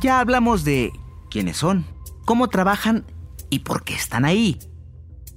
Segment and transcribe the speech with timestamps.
[0.00, 0.92] Ya hablamos de
[1.30, 1.86] quiénes son,
[2.24, 3.04] cómo trabajan
[3.48, 4.58] y por qué están ahí.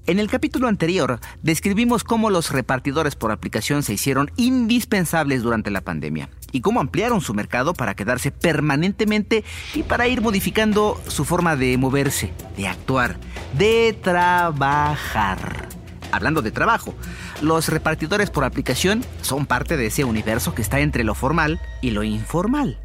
[0.05, 5.81] En el capítulo anterior describimos cómo los repartidores por aplicación se hicieron indispensables durante la
[5.81, 9.45] pandemia y cómo ampliaron su mercado para quedarse permanentemente
[9.75, 13.17] y para ir modificando su forma de moverse, de actuar,
[13.57, 15.69] de trabajar.
[16.11, 16.95] Hablando de trabajo,
[17.41, 21.91] los repartidores por aplicación son parte de ese universo que está entre lo formal y
[21.91, 22.79] lo informal.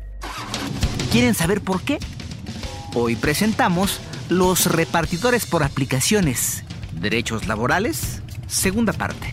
[1.15, 2.01] ¿Quieren saber por qué?
[2.93, 9.33] Hoy presentamos los repartidores por aplicaciones Derechos Laborales, segunda parte.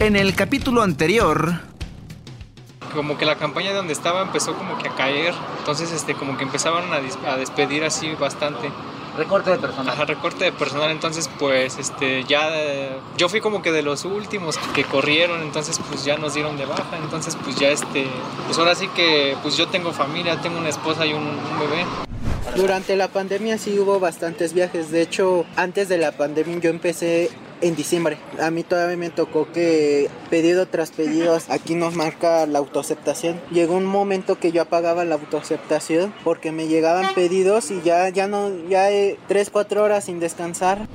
[0.00, 1.60] En el capítulo anterior...
[2.94, 6.44] Como que la campaña donde estaba empezó como que a caer, entonces este como que
[6.44, 8.70] empezaban a, despedir así bastante.
[9.16, 9.94] Recorte de personal.
[9.94, 12.48] Ajá, recorte de personal, entonces pues este ya
[13.16, 16.64] yo fui como que de los últimos que corrieron, entonces pues ya nos dieron de
[16.64, 18.06] baja, entonces pues ya este
[18.46, 22.11] pues ahora sí que pues yo tengo familia, tengo una esposa y un bebé.
[22.56, 24.90] Durante la pandemia sí hubo bastantes viajes.
[24.90, 27.30] De hecho, antes de la pandemia yo empecé
[27.62, 28.18] en diciembre.
[28.40, 33.40] A mí todavía me tocó que pedido tras pedido, aquí nos marca la autoaceptación.
[33.50, 38.26] Llegó un momento que yo apagaba la autoaceptación porque me llegaban pedidos y ya, ya
[38.26, 38.88] no, ya
[39.28, 40.88] 3, 4 horas sin descansar.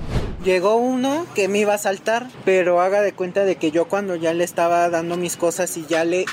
[0.43, 4.15] Llegó uno que me iba a saltar, pero haga de cuenta de que yo cuando
[4.15, 6.25] ya le estaba dando mis cosas y ya le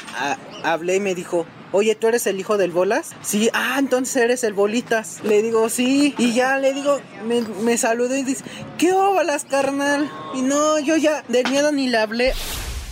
[0.63, 3.11] hablé y me dijo, oye, ¿tú eres el hijo del Bolas?
[3.23, 5.21] Sí, ah, entonces eres el Bolitas.
[5.25, 8.45] Le digo, sí, y ya le digo, me, me saludó y dice,
[8.79, 10.09] ¿qué óvalas, carnal?
[10.35, 12.33] Y no, yo ya del miedo ni le hablé.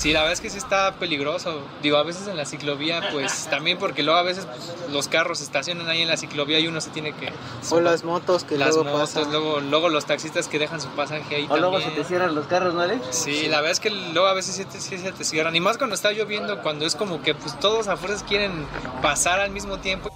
[0.03, 1.62] Sí, la verdad es que sí está peligroso.
[1.81, 5.41] Digo, a veces en la ciclovía, pues también porque luego a veces pues, los carros
[5.41, 7.33] estacionan ahí en la ciclovía y uno se tiene que...
[7.70, 11.36] O las motos que las luego motos, Luego, luego los taxistas que dejan su pasaje
[11.36, 11.47] ahí.
[11.48, 13.00] O luego se te cierran los carros, ¿no, Alex?
[13.11, 15.55] Sí, la verdad es que luego a veces sí, te, sí se te cierran.
[15.55, 18.67] Y más cuando está lloviendo, cuando es como que pues todos a fuerzas quieren
[19.03, 20.12] pasar al mismo tiempo.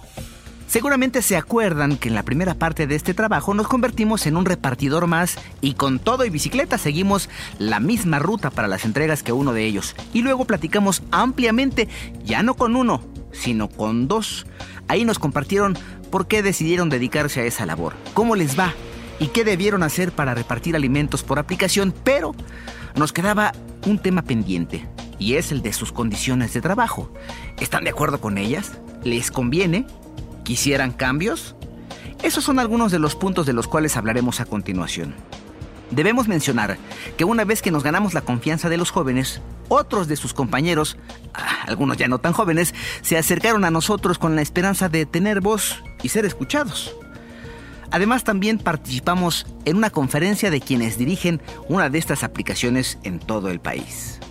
[0.67, 4.43] Seguramente se acuerdan que en la primera parte de este trabajo nos convertimos en un
[4.43, 9.31] repartidor más y con todo y bicicleta seguimos la misma ruta para las entregas que
[9.31, 9.95] uno de ellos.
[10.13, 11.87] Y luego platicamos ampliamente,
[12.25, 14.45] ya no con uno, sino con dos.
[14.89, 15.77] Ahí nos compartieron
[16.11, 18.73] por qué decidieron dedicarse a esa labor, cómo les va
[19.19, 22.35] y qué debieron hacer para repartir alimentos por aplicación, pero
[22.97, 23.53] nos quedaba
[23.85, 24.85] un tema pendiente
[25.17, 27.09] y es el de sus condiciones de trabajo.
[27.61, 28.73] ¿Están de acuerdo con ellas?
[29.05, 29.85] ¿Les conviene?
[30.47, 31.57] ¿Quisieran cambios?
[32.23, 35.13] Esos son algunos de los puntos de los cuales hablaremos a continuación.
[35.91, 36.77] Debemos mencionar
[37.17, 40.95] que una vez que nos ganamos la confianza de los jóvenes, otros de sus compañeros,
[41.33, 45.41] ah, algunos ya no tan jóvenes, se acercaron a nosotros con la esperanza de tener
[45.41, 46.95] voz y ser escuchados.
[47.91, 53.49] Además también participamos en una conferencia de quienes dirigen una de estas aplicaciones en todo
[53.49, 54.21] el país.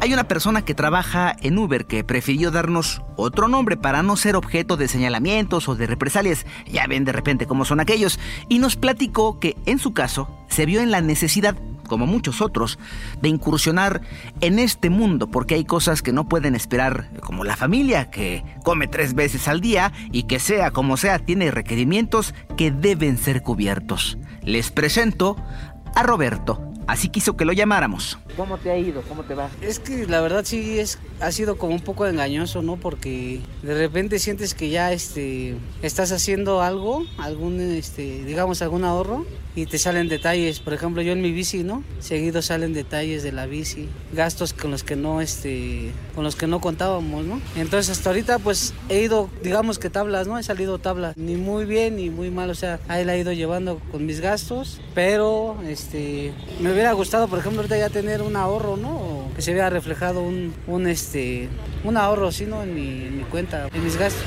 [0.00, 4.36] Hay una persona que trabaja en Uber que prefirió darnos otro nombre para no ser
[4.36, 6.46] objeto de señalamientos o de represalias.
[6.66, 8.20] Ya ven de repente cómo son aquellos.
[8.48, 11.56] Y nos platicó que en su caso se vio en la necesidad
[11.88, 12.78] como muchos otros,
[13.20, 14.02] de incursionar
[14.42, 18.86] en este mundo, porque hay cosas que no pueden esperar, como la familia, que come
[18.86, 24.18] tres veces al día y que sea como sea, tiene requerimientos que deben ser cubiertos.
[24.42, 25.36] Les presento
[25.94, 28.18] a Roberto, Así quiso que lo llamáramos.
[28.34, 29.02] ¿Cómo te ha ido?
[29.02, 29.50] ¿Cómo te va?
[29.60, 32.76] Es que la verdad sí es, ha sido como un poco engañoso, ¿no?
[32.76, 39.26] Porque de repente sientes que ya este, estás haciendo algo, algún, este, digamos, algún ahorro
[39.54, 40.60] y te salen detalles.
[40.60, 41.82] Por ejemplo, yo en mi bici, ¿no?
[41.98, 46.46] Seguido salen detalles de la bici, gastos con los que no, este, con los que
[46.46, 47.40] no contábamos, ¿no?
[47.56, 50.38] Entonces hasta ahorita pues he ido, digamos que tablas, ¿no?
[50.38, 53.32] He salido tablas, ni muy bien ni muy mal, o sea, ahí la he ido
[53.32, 58.36] llevando con mis gastos, pero este, me hubiera gustado, por ejemplo, ahorita ya tener un
[58.36, 59.28] ahorro, ¿no?
[59.34, 61.48] que se vea reflejado un, un, este,
[61.84, 62.62] un ahorro, ¿sí, ¿no?
[62.62, 64.24] En mi, en mi cuenta, en mis gastos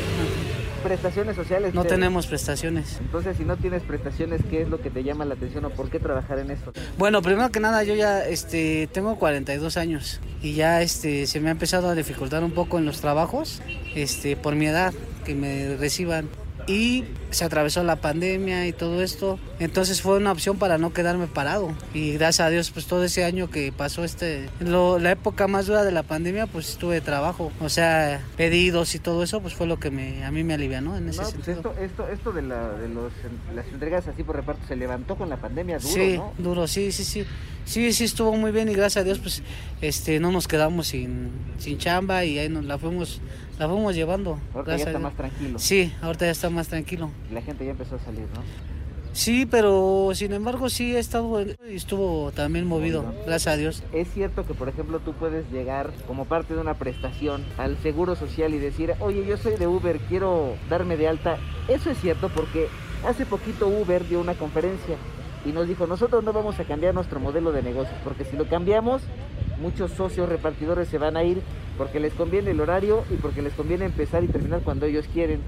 [0.82, 1.74] prestaciones sociales.
[1.74, 2.98] No tenemos prestaciones.
[3.00, 5.90] Entonces, si no tienes prestaciones, ¿qué es lo que te llama la atención o por
[5.90, 6.74] qué trabajar en esto?
[6.98, 11.50] Bueno, primero que nada, yo ya este, tengo 42 años y ya este, se me
[11.50, 13.62] ha empezado a dificultar un poco en los trabajos
[13.96, 14.94] este, por mi edad,
[15.26, 16.30] que me reciban
[16.68, 19.40] y se atravesó la pandemia y todo esto.
[19.60, 21.74] Entonces fue una opción para no quedarme parado.
[21.94, 25.84] Y gracias a Dios, pues todo ese año que pasó este, la época más dura
[25.84, 27.52] de la pandemia, pues estuve de trabajo.
[27.62, 30.98] O sea, pedidos y todo eso, pues fue lo que me, a mí me alivianó
[30.98, 33.12] en ese no, pues esto, esto, esto de, la, de los,
[33.56, 36.34] las entregas así por reparto se levantó con la pandemia duro, Sí, ¿no?
[36.38, 37.26] duro, sí, sí, sí.
[37.64, 39.44] Sí, sí, estuvo muy bien y gracias a Dios, pues
[39.82, 41.30] este, no nos quedamos sin,
[41.60, 43.22] sin chamba y ahí nos la fuimos
[43.62, 44.40] la fuimos llevando.
[44.56, 45.60] Ahorita ya está más tranquilo.
[45.60, 47.12] Sí, ahorita ya está más tranquilo.
[47.32, 48.42] La gente ya empezó a salir, ¿no?
[49.14, 53.84] Sí, pero sin embargo sí he estado y estuvo también movido, gracias a Dios.
[53.94, 58.16] Es cierto que por ejemplo tú puedes llegar como parte de una prestación al Seguro
[58.16, 61.38] Social y decir, oye, yo soy de Uber, quiero darme de alta.
[61.68, 62.68] Eso es cierto porque
[63.06, 64.96] hace poquito Uber dio una conferencia
[65.46, 68.48] y nos dijo, nosotros no vamos a cambiar nuestro modelo de negocios, porque si lo
[68.48, 69.04] cambiamos,
[69.62, 71.42] muchos socios repartidores se van a ir
[71.78, 75.42] porque les conviene el horario y porque les conviene empezar y terminar cuando ellos quieren.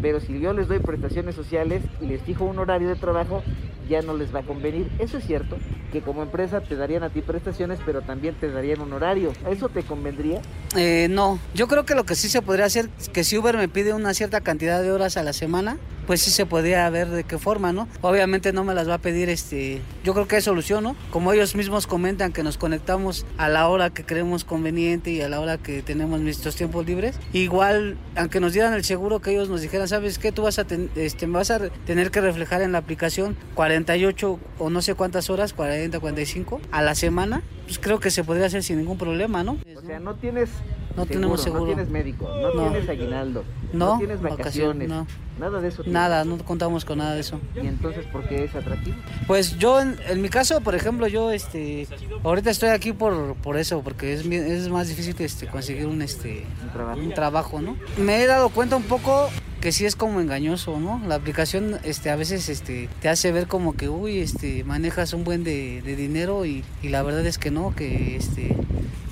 [0.00, 3.42] Pero si yo les doy prestaciones sociales y les fijo un horario de trabajo,
[3.90, 4.90] ya no les va a convenir.
[4.98, 5.58] Eso es cierto,
[5.92, 9.32] que como empresa te darían a ti prestaciones, pero también te darían un horario.
[9.50, 10.40] ¿Eso te convendría?
[10.76, 13.56] Eh, no, yo creo que lo que sí se podría hacer es que si Uber
[13.56, 15.76] me pide una cierta cantidad de horas a la semana,
[16.10, 17.86] pues sí se podría ver de qué forma, ¿no?
[18.00, 20.96] Obviamente no me las va a pedir, este, yo creo que hay solución, ¿no?
[21.10, 25.28] Como ellos mismos comentan que nos conectamos a la hora que creemos conveniente y a
[25.28, 29.48] la hora que tenemos nuestros tiempos libres, igual, aunque nos dieran el seguro, que ellos
[29.48, 30.32] nos dijeran, ¿sabes qué?
[30.32, 30.66] Tú vas a,
[30.96, 33.36] este, vas a tener que reflejar en la aplicación
[33.84, 38.24] 48 o no sé cuántas horas, 40, 45 a la semana, pues creo que se
[38.24, 39.58] podría hacer sin ningún problema, ¿no?
[39.76, 40.50] O sea, no tienes
[40.96, 41.62] no tenemos seguro.
[41.62, 44.90] No tienes médico, no, tienes aguinaldo, no, tienes vacaciones,
[45.38, 45.82] nada de eso.
[45.86, 47.40] Nada, no contamos con nada de eso.
[47.54, 48.96] ¿Y entonces por qué es atractivo?
[49.26, 51.86] Pues yo, en, mi caso, por ejemplo, yo, este,
[52.22, 56.44] ahorita estoy aquí por, por eso, porque es, es más difícil este, conseguir un, este,
[56.62, 57.00] un trabajo.
[57.00, 57.76] un trabajo, ¿no?
[57.96, 61.02] Me he dado cuenta un poco que sí es como engañoso, ¿no?
[61.06, 65.22] La aplicación este, a veces este, te hace ver como que, uy, este, manejas un
[65.22, 68.56] buen de, dinero y, la verdad es que no, que este,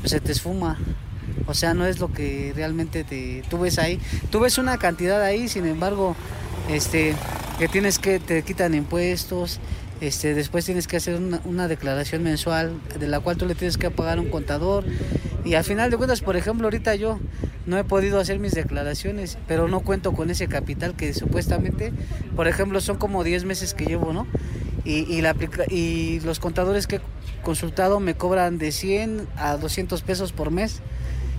[0.01, 0.79] pues se te esfuma.
[1.47, 4.01] O sea, no es lo que realmente te, tú ves ahí.
[4.31, 6.17] Tú ves una cantidad ahí, sin embargo,
[6.71, 7.15] este,
[7.59, 9.61] que tienes que, te quitan impuestos,
[10.01, 13.77] este, después tienes que hacer una, una, declaración mensual de la cual tú le tienes
[13.77, 14.85] que pagar un contador.
[15.45, 17.19] Y al final de cuentas, por ejemplo, ahorita yo
[17.67, 21.93] no he podido hacer mis declaraciones, pero no cuento con ese capital que supuestamente,
[22.35, 24.27] por ejemplo, son como 10 meses que llevo, ¿no?
[24.85, 25.35] Y, y, la,
[25.69, 27.01] y los contadores que he
[27.43, 30.81] consultado me cobran de 100 a 200 pesos por mes.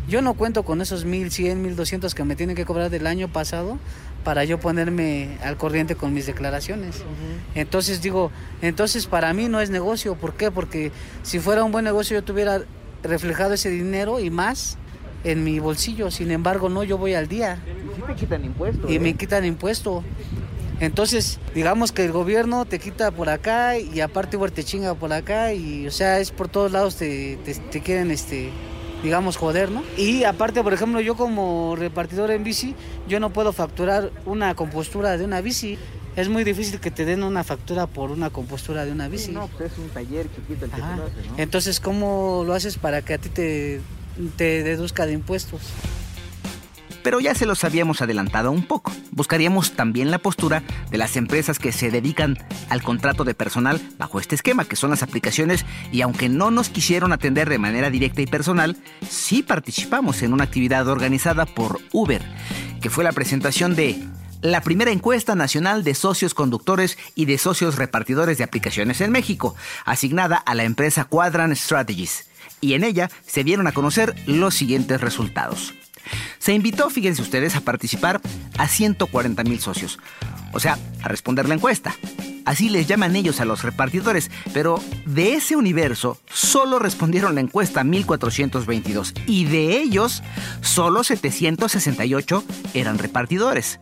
[0.08, 3.78] Yo no cuento con esos 1100, 1200 que me tienen que cobrar del año pasado
[4.24, 7.04] para yo ponerme al corriente con mis declaraciones.
[7.56, 8.32] Entonces digo,
[8.62, 10.16] entonces para mí no es negocio.
[10.16, 10.52] ¿Por qué?
[10.52, 10.92] Porque
[11.24, 12.62] si fuera un buen negocio yo tuviera
[13.04, 14.78] reflejado ese dinero y más
[15.24, 16.12] en mi bolsillo.
[16.12, 17.60] Sin embargo, no, yo voy al día.
[17.98, 18.92] Y me quitan impuesto.
[18.92, 19.14] Y me ¿eh?
[19.16, 20.04] quitan impuesto.
[20.80, 25.12] Entonces, digamos que el gobierno te quita por acá y aparte Uber te chinga por
[25.12, 28.50] acá y, o sea, es por todos lados te, te, te quieren, este,
[29.04, 29.84] digamos, joder, ¿no?
[29.98, 32.76] Y aparte, por ejemplo, yo como repartidor en bici,
[33.10, 35.78] yo no puedo facturar una compostura de una bici.
[36.16, 39.32] Es muy difícil que te den una factura por una compostura de una bici.
[39.32, 41.38] no, pues es un taller chiquito el que te lo hace, ¿no?
[41.38, 43.82] Entonces, ¿cómo lo haces para que a ti te,
[44.36, 45.62] te deduzca de impuestos?
[47.04, 48.92] pero ya se los habíamos adelantado un poco.
[49.12, 52.38] Buscaríamos también la postura de las empresas que se dedican
[52.70, 56.70] al contrato de personal bajo este esquema, que son las aplicaciones, y aunque no nos
[56.70, 58.78] quisieron atender de manera directa y personal,
[59.08, 62.22] sí participamos en una actividad organizada por Uber,
[62.82, 64.00] que fue la presentación de
[64.42, 69.56] la primera encuesta nacional de socios conductores y de socios repartidores de aplicaciones en México,
[69.86, 72.28] asignada a la empresa Quadrant Strategies.
[72.62, 75.74] Y en ella se dieron a conocer los siguientes resultados.
[76.40, 78.22] Se invitó, fíjense ustedes, a participar
[78.58, 80.00] a 140 mil socios.
[80.54, 81.96] O sea, a responder la encuesta.
[82.46, 87.84] Así les llaman ellos a los repartidores, pero de ese universo solo respondieron la encuesta
[87.84, 90.24] 1422 y de ellos
[90.62, 93.80] solo 768 eran repartidores.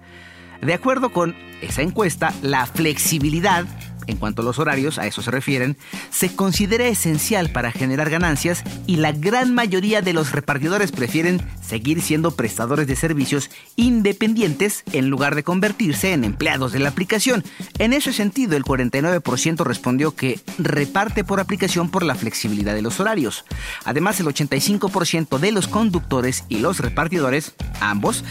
[0.61, 3.65] De acuerdo con esa encuesta, la flexibilidad
[4.07, 5.77] en cuanto a los horarios, a eso se refieren,
[6.09, 12.01] se considera esencial para generar ganancias y la gran mayoría de los repartidores prefieren seguir
[12.01, 17.43] siendo prestadores de servicios independientes en lugar de convertirse en empleados de la aplicación.
[17.77, 22.99] En ese sentido, el 49% respondió que reparte por aplicación por la flexibilidad de los
[22.99, 23.45] horarios.
[23.83, 28.23] Además, el 85% de los conductores y los repartidores, ambos,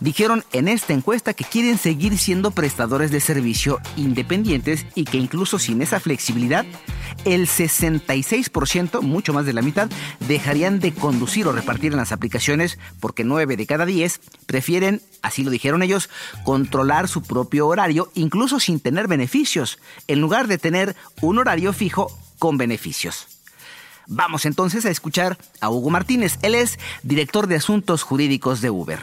[0.00, 5.58] dijeron en esta encuesta que quieren seguir siendo prestadores de servicio independientes y que incluso
[5.58, 6.66] sin esa flexibilidad,
[7.24, 9.88] el 66%, mucho más de la mitad,
[10.20, 15.44] dejarían de conducir o repartir en las aplicaciones porque 9 de cada 10 prefieren, así
[15.44, 16.10] lo dijeron ellos,
[16.44, 22.10] controlar su propio horario incluso sin tener beneficios, en lugar de tener un horario fijo
[22.38, 23.28] con beneficios.
[24.08, 26.38] Vamos entonces a escuchar a Hugo Martínez.
[26.42, 28.98] Él es director de Asuntos Jurídicos de Uber.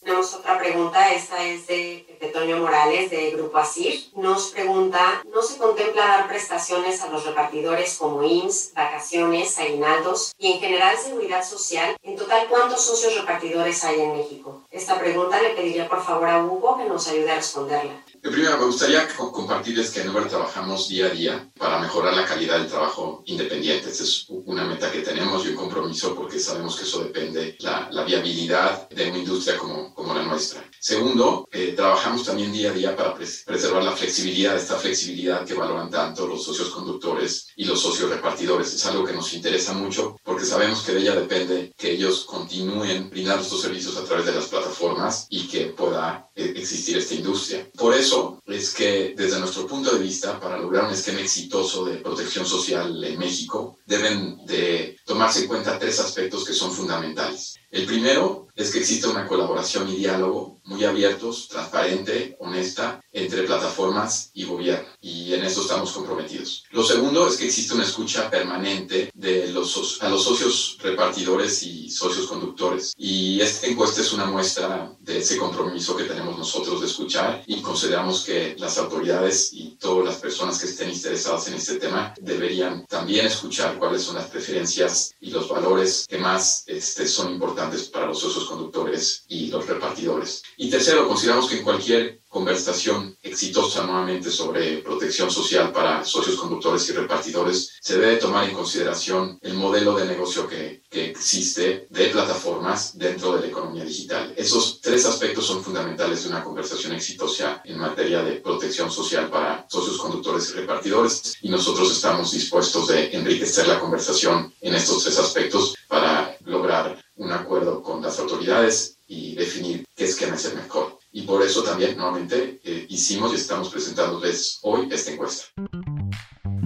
[0.00, 4.00] Tenemos otra pregunta, esta es de Toño Morales de Grupo ASIR.
[4.16, 10.52] Nos pregunta, ¿no se contempla dar prestaciones a los repartidores como IMSS, vacaciones, aguinaldos y
[10.52, 11.96] en general seguridad social?
[12.02, 14.62] En total, ¿cuántos socios repartidores hay en México?
[14.70, 18.02] esta pregunta le pediría por favor a Hugo que nos ayude a responderla.
[18.22, 22.58] Primero, me gustaría compartirles que en Uber trabajamos día a día para mejorar la calidad
[22.58, 23.90] del trabajo independiente.
[23.90, 27.88] Esa es una meta que tenemos y un compromiso porque sabemos que eso depende la,
[27.90, 30.64] la viabilidad de una industria como, como la nuestra.
[30.80, 35.90] Segundo, eh, trabajamos también día a día para preservar la flexibilidad, esta flexibilidad que valoran
[35.90, 38.72] tanto los socios conductores y los socios repartidores.
[38.72, 43.10] Es algo que nos interesa mucho porque sabemos que de ella depende que ellos continúen
[43.10, 47.68] brindando estos servicios a través de las plataformas y que pueda eh, existir esta industria.
[47.76, 51.96] Por eso es que desde nuestro punto de vista, para lograr un esquema exitoso de
[51.96, 57.56] protección social en México, deben de tomarse en cuenta tres aspectos que son fundamentales.
[57.70, 64.30] El primero es que existe una colaboración y diálogo muy abiertos, transparente, honesta entre plataformas
[64.34, 64.88] y gobierno.
[65.00, 66.64] Y en eso estamos comprometidos.
[66.70, 71.88] Lo segundo es que existe una escucha permanente de los, a los socios repartidores y
[71.88, 72.92] socios conductores.
[72.96, 77.62] Y esta encuesta es una muestra de ese compromiso que tenemos nosotros de escuchar y
[77.62, 82.84] consideramos que las autoridades y todas las personas que estén interesadas en este tema deberían
[82.86, 87.57] también escuchar cuáles son las preferencias y los valores que más este, son importantes
[87.92, 90.42] para los socios conductores y los repartidores.
[90.56, 96.88] Y tercero, consideramos que en cualquier conversación exitosa nuevamente sobre protección social para socios conductores
[96.88, 102.04] y repartidores, se debe tomar en consideración el modelo de negocio que, que, existe de
[102.10, 104.32] plataformas dentro de la economía digital.
[104.36, 109.66] Esos tres aspectos son fundamentales de una conversación exitosa en materia de protección social para
[109.68, 115.18] socios conductores y repartidores y nosotros estamos dispuestos de enriquecer la conversación en estos tres
[115.18, 120.97] aspectos para lograr un acuerdo con las autoridades y definir qué esquema es el mejor.
[121.10, 125.46] Y por eso también, nuevamente, eh, hicimos y estamos presentándoles hoy esta encuesta.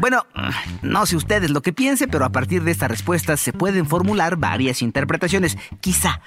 [0.03, 0.27] Bueno,
[0.83, 4.37] no sé ustedes lo que piensen, pero a partir de esta respuesta se pueden formular
[4.37, 5.57] varias interpretaciones.
[5.81, 6.21] Quizá,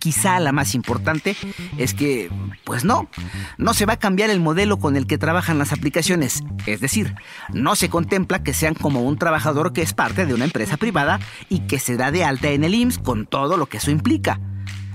[0.00, 1.34] quizá la más importante
[1.78, 2.30] es que,
[2.64, 3.08] pues no,
[3.56, 6.42] no se va a cambiar el modelo con el que trabajan las aplicaciones.
[6.66, 7.14] Es decir,
[7.54, 11.18] no se contempla que sean como un trabajador que es parte de una empresa privada
[11.48, 14.40] y que se da de alta en el IMSS con todo lo que eso implica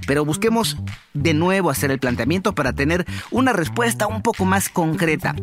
[0.07, 0.77] pero busquemos
[1.13, 5.35] de nuevo hacer el planteamiento para tener una respuesta un poco más concreta.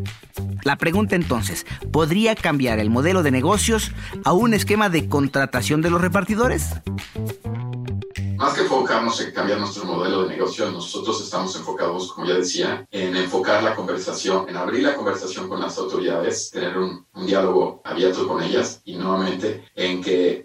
[0.64, 3.92] La pregunta entonces, ¿podría cambiar el modelo de negocios
[4.25, 6.71] a un esquema de contratación de los repartidores?
[8.37, 12.87] Más que enfocarnos en cambiar nuestro modelo de negocio, nosotros estamos enfocados, como ya decía,
[12.91, 18.26] en enfocar la conversación, en abrir la conversación con las autoridades, tener un, diálogo abierto
[18.26, 20.45] con ellas y nuevamente en que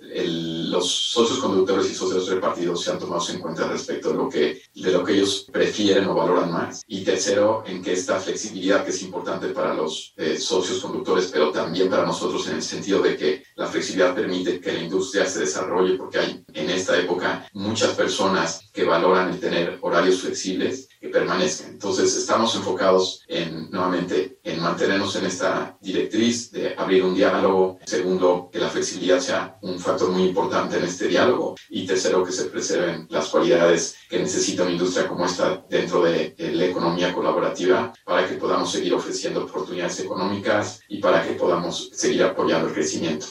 [0.70, 4.92] los socios conductores y socios repartidos sean tomados en cuenta respecto de lo que, de
[4.92, 6.84] lo que ellos prefieren o valoran más.
[6.88, 11.52] Y tercero, en que esta flexibilidad que es importante para los eh, socios conductores, pero
[11.52, 15.40] también para nosotros en el sentido de que la flexibilidad permite que la industria se
[15.40, 17.48] desarrolle porque hay en esta época
[17.88, 21.72] personas que valoran el tener horarios flexibles que permanezcan.
[21.72, 27.80] Entonces estamos enfocados en nuevamente en mantenernos en esta directriz de abrir un diálogo.
[27.86, 31.56] Segundo, que la flexibilidad sea un factor muy importante en este diálogo.
[31.70, 36.36] Y tercero, que se preserven las cualidades que necesita una industria como esta dentro de
[36.38, 42.24] la economía colaborativa para que podamos seguir ofreciendo oportunidades económicas y para que podamos seguir
[42.24, 43.28] apoyando el crecimiento.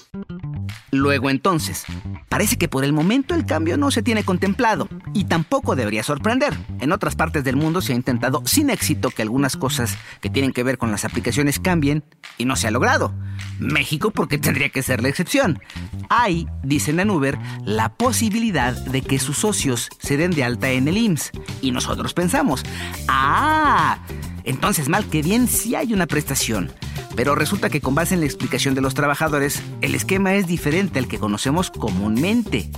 [0.91, 1.85] Luego entonces,
[2.29, 6.55] parece que por el momento el cambio no se tiene contemplado y tampoco debería sorprender.
[6.81, 10.53] En otras partes del mundo se ha intentado sin éxito que algunas cosas que tienen
[10.53, 12.05] que ver con las aplicaciones cambien
[12.39, 13.13] y no se ha logrado.
[13.59, 15.61] México porque tendría que ser la excepción.
[16.09, 20.89] Hay, dicen en Uber, la posibilidad de que sus socios se den de alta en
[20.89, 22.65] el IMSS y nosotros pensamos,
[23.09, 23.99] ah,
[24.45, 26.71] entonces mal que bien sí hay una prestación.
[27.17, 30.99] Pero resulta que con base en la explicación de los trabajadores, el esquema es diferente
[30.99, 32.71] al que conocemos comúnmente.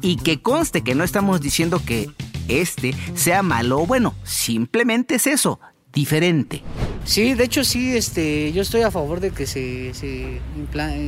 [0.00, 2.10] Y que conste que no estamos diciendo que
[2.48, 5.60] este sea malo o bueno, simplemente es eso,
[5.92, 6.62] diferente.
[7.04, 10.40] Sí, de hecho sí, este, yo estoy a favor de que se, se,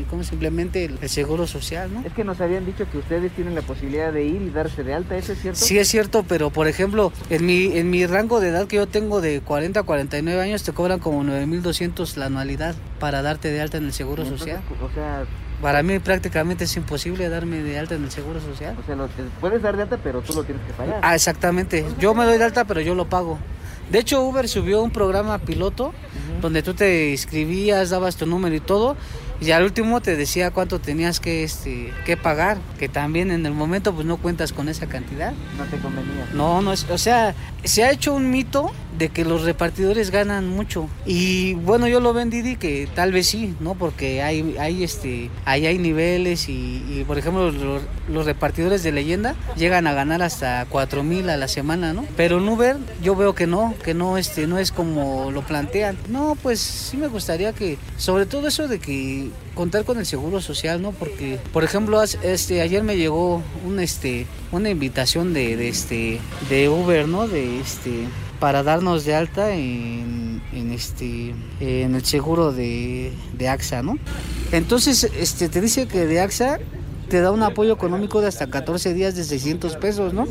[0.09, 2.01] ¿cómo se implemente el, seguro social, ¿no?
[2.05, 4.95] Es que nos habían dicho que ustedes tienen la posibilidad de ir y darse de
[4.95, 5.61] alta, ¿eso es cierto?
[5.61, 8.89] Sí es cierto, pero por ejemplo, en mi, en mi rango de edad que yo
[8.89, 13.61] tengo de 40 a 49 años, te cobran como 9.200 la anualidad para darte de
[13.61, 14.61] alta en el seguro social.
[14.83, 15.25] O sea,
[15.61, 18.77] para mí prácticamente es imposible darme de alta en el seguro social.
[18.83, 18.97] O sea,
[19.41, 20.99] puedes dar de alta, pero tú lo tienes que pagar.
[21.03, 21.85] Ah, exactamente.
[22.01, 23.39] Yo me doy de alta, pero yo lo pago.
[23.93, 25.93] De hecho, Uber subió un programa piloto
[26.41, 28.97] donde tú te inscribías, dabas tu número y todo.
[29.39, 33.53] Y al último te decía cuánto tenías que, este, que pagar, que también en el
[33.53, 35.35] momento pues no cuentas con esa cantidad.
[35.59, 36.27] No te convenía.
[36.33, 37.35] No, no es, o sea,
[37.65, 40.89] se ha hecho un mito de que los repartidores ganan mucho.
[41.07, 43.75] Y bueno, yo lo vendí que tal vez sí, ¿no?
[43.75, 49.35] Porque hay, hay este, ahí hay niveles y, por ejemplo los, los, repartidores de leyenda
[49.57, 52.05] llegan a ganar hasta 4 mil a la semana, ¿no?
[52.17, 55.97] Pero en Uber yo veo que no, que no, este, no es como lo plantean.
[56.09, 60.41] No, pues sí me gustaría que, sobre todo eso de que contar con el seguro
[60.41, 60.93] social, ¿no?
[60.93, 66.69] Porque, por ejemplo, este, ayer me llegó un, este, una invitación de, de, este, de
[66.69, 67.29] Uber, ¿no?
[67.29, 68.07] De, este,
[68.43, 73.99] para darnos de alta en, en este, en el seguro de, de AXA, ¿no?
[74.51, 76.59] Entonces, este, te dice que de AXA
[77.13, 80.27] te da un apoyo económico de hasta 14 días de 600 pesos, ¿no?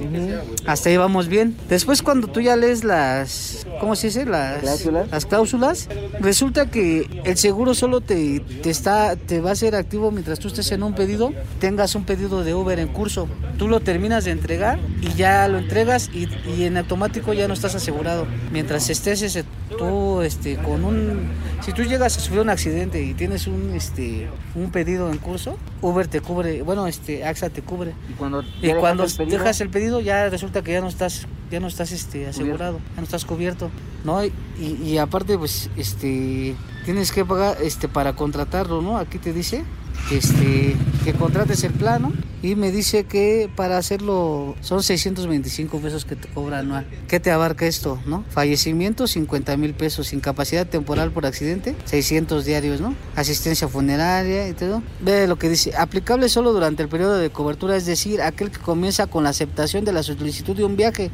[0.66, 1.56] Hasta ahí vamos bien.
[1.70, 4.26] Después cuando tú ya lees las, ¿cómo se dice?
[4.26, 9.56] Las cláusulas, las cláusulas resulta que el seguro solo te, te, está, te va a
[9.56, 13.28] ser activo mientras tú estés en un pedido, tengas un pedido de Uber en curso.
[13.60, 17.54] Tú lo terminas de entregar y ya lo entregas y, y en automático ya no
[17.54, 18.26] estás asegurado.
[18.52, 19.46] Mientras estés ese,
[19.78, 21.30] tú este, con un...
[21.62, 25.58] Si tú llegas a sufrir un accidente y tienes un, este, un pedido en curso,
[25.82, 27.94] Uber te cubre bueno, este, AXA te cubre.
[28.10, 31.60] Y cuando, y cuando el dejas el pedido ya resulta que ya no estás, ya
[31.60, 33.70] no estás este, asegurado, ya no estás cubierto,
[34.04, 34.26] ¿no?
[34.26, 38.98] Y, y, aparte, pues, este, tienes que pagar, este, para contratarlo, ¿no?
[38.98, 39.64] Aquí te dice
[40.12, 46.16] este, que contrates el plano y me dice que para hacerlo son 625 pesos que
[46.16, 46.88] te cobra anual.
[47.08, 48.00] ¿Qué te abarca esto?
[48.06, 48.26] ¿no?
[48.30, 52.96] Fallecimiento 50 mil pesos, incapacidad temporal por accidente 600 diarios, ¿no?
[53.16, 54.82] Asistencia funeraria y todo.
[55.02, 58.60] Ve lo que dice, aplicable solo durante el periodo de cobertura, es decir, aquel que
[58.60, 61.12] comienza con la aceptación de la solicitud de un viaje,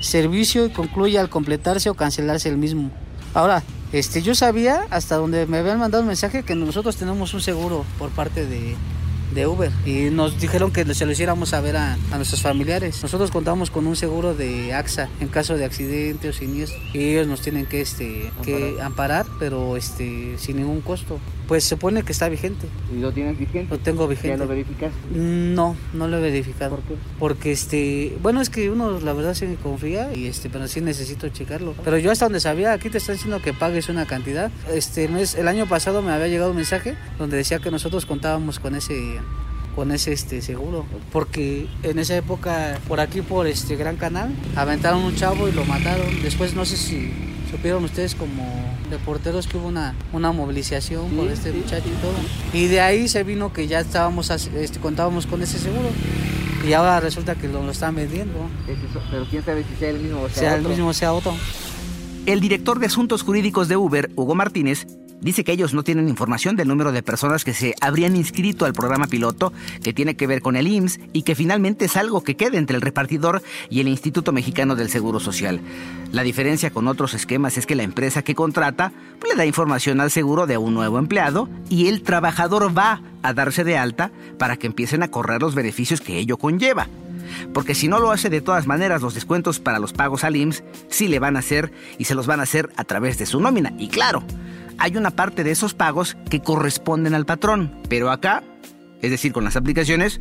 [0.00, 2.90] servicio y concluye al completarse o cancelarse el mismo.
[3.34, 7.40] Ahora, este, yo sabía hasta donde me habían mandado un mensaje que nosotros tenemos un
[7.40, 8.76] seguro por parte de,
[9.34, 13.02] de Uber y nos dijeron que se lo hiciéramos saber a, a, nuestros familiares.
[13.02, 17.26] Nosotros contamos con un seguro de AXA en caso de accidente o siniestro y ellos
[17.26, 18.44] nos tienen que, este, amparar.
[18.44, 21.18] que amparar, pero este, sin ningún costo.
[21.50, 22.68] Pues se supone que está vigente.
[22.96, 23.74] ¿Y lo tienes vigente?
[23.74, 24.28] Lo tengo vigente.
[24.28, 24.92] ¿Ya lo verificas?
[25.12, 26.76] No, no lo he verificado.
[26.76, 26.94] ¿Por qué?
[27.18, 31.28] Porque este, bueno, es que uno la verdad se confía y este, pero sí necesito
[31.28, 31.74] checarlo.
[31.82, 34.52] Pero yo hasta donde sabía, aquí te están diciendo que pagues una cantidad.
[34.72, 38.60] Este mes, el año pasado me había llegado un mensaje donde decía que nosotros contábamos
[38.60, 39.18] con ese
[39.74, 45.02] con ese este seguro porque en esa época por aquí por este Gran Canal aventaron
[45.02, 47.10] un chavo y lo mataron después no sé si
[47.50, 52.02] supieron ustedes como reporteros que hubo una, una movilización sí, por este sí, muchacho y
[52.02, 52.12] todo.
[52.52, 55.88] Y de ahí se vino que ya estábamos, este, contábamos con ese seguro.
[56.66, 58.34] Y ahora resulta que lo, lo están vendiendo.
[59.10, 60.62] Pero quién sabe si sea el mismo o sea, sea otro.
[60.62, 61.34] el mismo sea otro.
[62.26, 64.86] El director de Asuntos Jurídicos de Uber, Hugo Martínez,
[65.20, 68.72] dice que ellos no tienen información del número de personas que se habrían inscrito al
[68.72, 69.52] programa piloto,
[69.82, 72.76] que tiene que ver con el IMSS y que finalmente es algo que queda entre
[72.76, 75.60] el repartidor y el Instituto Mexicano del Seguro Social.
[76.12, 78.92] La diferencia con otros esquemas es que la empresa que contrata
[79.28, 83.64] le da información al seguro de un nuevo empleado y el trabajador va a darse
[83.64, 86.88] de alta para que empiecen a correr los beneficios que ello conlleva
[87.52, 90.62] porque si no lo hace de todas maneras los descuentos para los pagos al IMSS
[90.88, 93.40] sí le van a hacer y se los van a hacer a través de su
[93.40, 93.72] nómina.
[93.78, 94.22] Y claro,
[94.80, 98.42] hay una parte de esos pagos que corresponden al patrón, pero acá,
[99.02, 100.20] es decir, con las aplicaciones,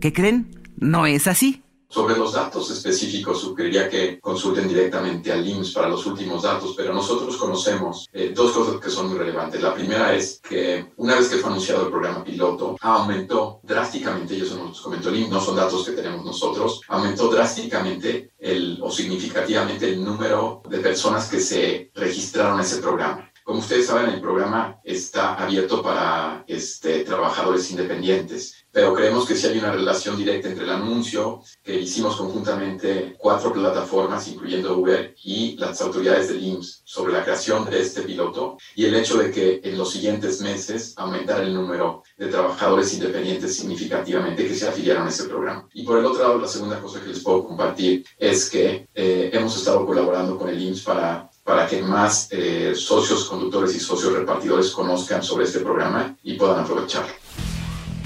[0.00, 0.60] ¿qué creen?
[0.76, 1.62] No es así.
[1.88, 6.92] Sobre los datos específicos, sugeriría que consulten directamente al IMSS para los últimos datos, pero
[6.92, 9.62] nosotros conocemos eh, dos cosas que son muy relevantes.
[9.62, 14.40] La primera es que una vez que fue anunciado el programa piloto, aumentó drásticamente, y
[14.40, 18.90] eso nos comentó el IMSS, no son datos que tenemos nosotros, aumentó drásticamente el, o
[18.90, 23.31] significativamente el número de personas que se registraron en ese programa.
[23.44, 29.48] Como ustedes saben, el programa está abierto para este, trabajadores independientes, pero creemos que sí
[29.48, 35.56] hay una relación directa entre el anuncio que hicimos conjuntamente cuatro plataformas, incluyendo Uber y
[35.58, 39.60] las autoridades del IMSS, sobre la creación de este piloto y el hecho de que
[39.64, 45.10] en los siguientes meses aumentara el número de trabajadores independientes significativamente que se afiliaron a
[45.10, 45.68] este programa.
[45.74, 49.30] Y por el otro lado, la segunda cosa que les puedo compartir es que eh,
[49.32, 54.12] hemos estado colaborando con el IMSS para para que más eh, socios conductores y socios
[54.12, 57.12] repartidores conozcan sobre este programa y puedan aprovecharlo.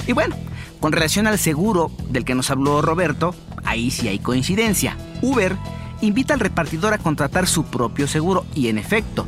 [0.06, 0.36] Y bueno,
[0.80, 4.96] con relación al seguro del que nos habló Roberto, ahí sí hay coincidencia.
[5.20, 5.56] Uber
[6.00, 9.26] invita al repartidor a contratar su propio seguro y en efecto,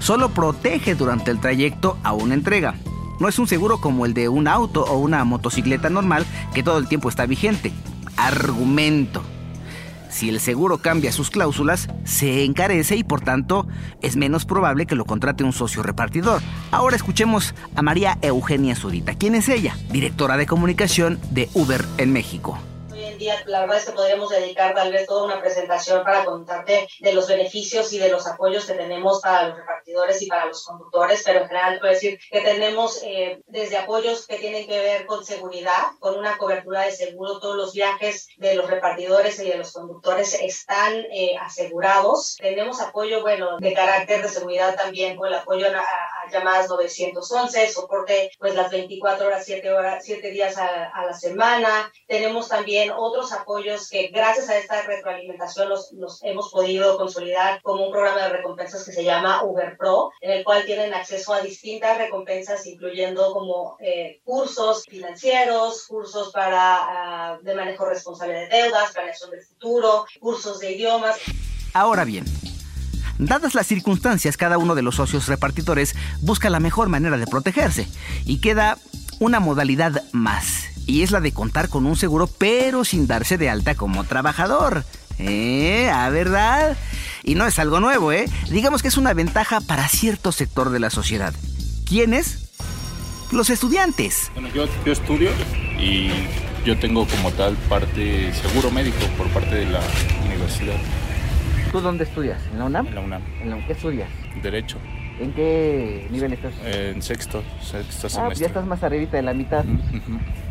[0.00, 2.74] solo protege durante el trayecto a una entrega.
[3.20, 6.76] No es un seguro como el de un auto o una motocicleta normal que todo
[6.76, 7.72] el tiempo está vigente.
[8.16, 9.22] Argumento
[10.16, 13.68] si el seguro cambia sus cláusulas, se encarece y por tanto
[14.00, 16.40] es menos probable que lo contrate un socio repartidor.
[16.70, 19.14] Ahora escuchemos a María Eugenia Zurita.
[19.14, 19.76] ¿Quién es ella?
[19.90, 22.58] Directora de comunicación de Uber en México
[23.18, 27.12] día, la verdad es que podríamos dedicar tal vez toda una presentación para contarte de
[27.12, 31.22] los beneficios y de los apoyos que tenemos para los repartidores y para los conductores,
[31.24, 35.24] pero en general puedo decir que tenemos eh, desde apoyos que tienen que ver con
[35.24, 39.72] seguridad, con una cobertura de seguro, todos los viajes de los repartidores y de los
[39.72, 42.36] conductores están eh, asegurados.
[42.40, 45.84] Tenemos apoyo, bueno, de carácter de seguridad también, con el apoyo a,
[46.30, 51.92] llamadas 911, soporte pues las 24 horas, 7 horas, 7 días a, a la semana.
[52.08, 55.92] Tenemos también otros apoyos que gracias a esta retroalimentación los,
[56.22, 60.44] hemos podido consolidar como un programa de recompensas que se llama Uber Pro, en el
[60.44, 67.54] cual tienen acceso a distintas recompensas, incluyendo como eh, cursos financieros, cursos para ah, de
[67.54, 71.16] manejo responsable de deudas, planeación del futuro, cursos de idiomas.
[71.72, 72.24] Ahora bien,
[73.18, 77.88] Dadas las circunstancias, cada uno de los socios repartidores busca la mejor manera de protegerse
[78.26, 78.76] y queda
[79.18, 83.50] una modalidad más y es la de contar con un seguro pero sin darse de
[83.50, 84.84] alta como trabajador.
[85.18, 85.90] ¿Eh?
[85.92, 86.76] ¿A verdad?
[87.24, 88.26] Y no es algo nuevo, ¿eh?
[88.50, 91.34] Digamos que es una ventaja para cierto sector de la sociedad.
[91.88, 92.50] ¿Quiénes?
[93.32, 94.30] Los estudiantes.
[94.34, 95.30] Bueno, yo, yo estudio
[95.80, 96.10] y
[96.64, 99.80] yo tengo como tal parte seguro médico por parte de la
[100.24, 100.76] universidad.
[101.72, 102.40] ¿Tú dónde estudias?
[102.52, 102.86] ¿En la UNAM?
[102.86, 103.22] En la UNAM.
[103.42, 104.08] ¿En ¿Qué estudias?
[104.42, 104.78] Derecho.
[105.18, 106.52] ¿En qué nivel estás?
[106.64, 109.64] en sexto, sexto ah, ya estás más arribita de la mitad.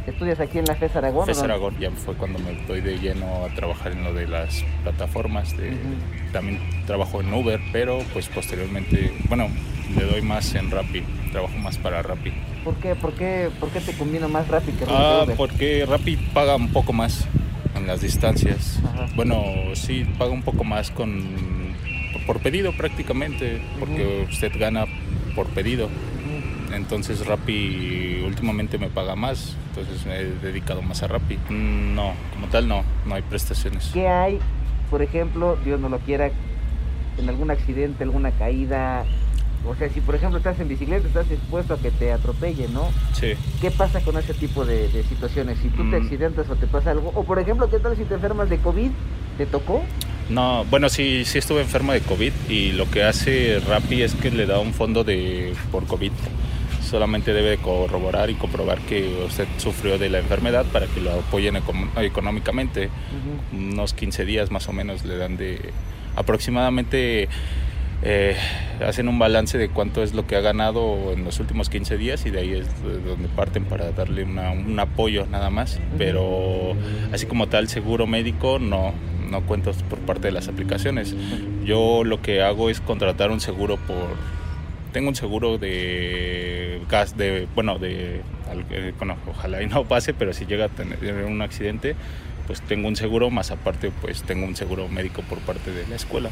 [0.07, 1.25] ¿Estudias aquí en la FES Aragón?
[1.25, 4.63] FES Aragón, ya fue cuando me doy de lleno a trabajar en lo de las
[4.83, 5.55] plataformas.
[5.57, 5.77] De,
[6.31, 9.47] También trabajo en Uber, pero pues posteriormente, bueno,
[9.95, 12.31] le doy más en Rappi, trabajo más para Rappi.
[12.63, 12.95] ¿Por qué?
[12.95, 15.35] ¿Por qué, por qué te convino más Rappi que Ah, Uber?
[15.35, 17.27] porque Rappi paga un poco más
[17.75, 18.79] en las distancias.
[19.15, 21.74] Bueno, sí, paga un poco más con
[22.25, 24.85] por pedido prácticamente, porque usted gana
[25.35, 25.89] por pedido.
[26.73, 31.37] Entonces Rappi últimamente me paga más, entonces me he dedicado más a Rappi.
[31.49, 33.91] No, como tal no, no hay prestaciones.
[33.93, 34.39] ¿Qué hay,
[34.89, 36.31] por ejemplo, Dios no lo quiera,
[37.17, 39.05] en algún accidente, alguna caída?
[39.67, 42.89] O sea, si por ejemplo estás en bicicleta, estás expuesto a que te atropelle, ¿no?
[43.13, 43.33] Sí.
[43.61, 45.57] ¿Qué pasa con ese tipo de, situaciones?
[45.59, 46.03] Si tú te mm.
[46.03, 48.91] accidentas o te pasa algo, o por ejemplo, ¿qué tal si te enfermas de COVID?
[49.37, 49.81] ¿Te tocó?
[50.29, 54.31] No, bueno, sí, sí estuve enfermo de COVID y lo que hace Rappi es que
[54.31, 56.11] le da un fondo de por COVID.
[56.81, 61.61] Solamente debe corroborar y comprobar que usted sufrió de la enfermedad para que lo apoyen
[61.97, 62.89] económicamente.
[63.53, 65.59] Unos 15 días más o menos le dan de
[66.15, 67.27] aproximadamente
[68.01, 68.35] eh,
[68.85, 72.25] hacen un balance de cuánto es lo que ha ganado en los últimos 15 días
[72.25, 75.79] y de ahí es donde parten para darle un apoyo nada más.
[75.97, 76.73] Pero
[77.11, 78.93] así como tal seguro médico no,
[79.25, 81.15] no cuento por parte de las aplicaciones.
[81.63, 84.15] Yo lo que hago es contratar un seguro por...
[84.91, 88.21] Tengo un seguro de gas, de, bueno, de,
[88.71, 91.95] eh, bueno, ojalá y no pase, pero si llega a tener un accidente,
[92.47, 95.95] pues tengo un seguro, más aparte pues tengo un seguro médico por parte de la
[95.95, 96.29] escuela.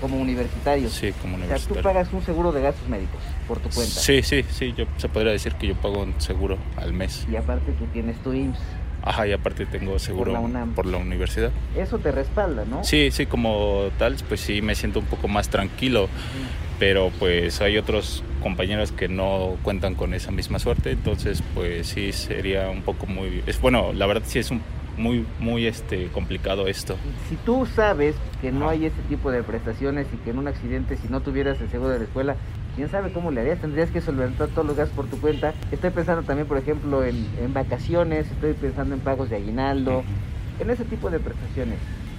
[0.00, 0.88] Como universitario.
[0.88, 1.72] Sí, como universitario.
[1.72, 3.94] O sea, tú pagas un seguro de gastos médicos por tu cuenta.
[3.94, 7.26] Sí, sí, sí, yo se podría decir que yo pago un seguro al mes.
[7.30, 8.60] Y aparte tú tienes tu IMSS.
[9.08, 10.34] Ajá, y aparte tengo seguro
[10.74, 11.50] por la, universidad.
[11.74, 12.84] Eso te respalda, ¿no?
[12.84, 16.10] Sí, sí, como tal, pues sí me siento un poco más tranquilo,
[16.78, 22.12] pero pues hay otros compañeros que no cuentan con esa misma suerte, entonces pues sí
[22.12, 23.42] sería un poco muy...
[23.46, 24.60] Es, bueno, la verdad sí es un
[24.98, 26.96] muy, muy este, complicado esto.
[27.30, 30.96] Si tú sabes que no hay ese tipo de prestaciones y que en un accidente,
[30.96, 32.36] si no tuvieras el seguro de la escuela,
[32.78, 35.52] quién sabe cómo le harías, tendrías que solventar todos los gastos por tu cuenta.
[35.72, 40.04] Estoy pensando también, por ejemplo, en, en vacaciones, estoy pensando en pagos de aguinaldo,
[40.60, 41.76] en ese tipo de prestaciones.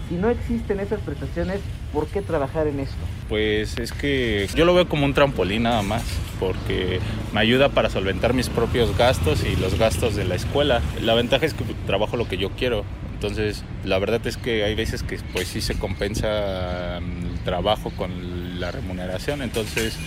[0.09, 1.61] Si no existen esas prestaciones,
[1.93, 2.97] ¿por qué trabajar en esto?
[3.29, 6.03] Pues es que yo lo veo como un trampolín nada más,
[6.41, 6.99] porque
[7.33, 10.81] me ayuda para solventar mis propios gastos y los gastos de la escuela.
[11.01, 12.83] La ventaja es que trabajo lo que yo quiero.
[13.13, 18.59] Entonces, la verdad es que hay veces que pues sí se compensa el trabajo con
[18.59, 19.41] la remuneración.
[19.41, 19.97] Entonces,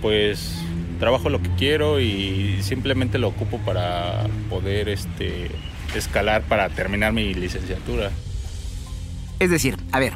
[0.00, 0.54] pues
[0.98, 5.50] trabajo lo que quiero y simplemente lo ocupo para poder este
[5.94, 8.10] escalar para terminar mi licenciatura.
[9.38, 10.12] Es decir, a ver,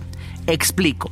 [0.46, 1.10] explico.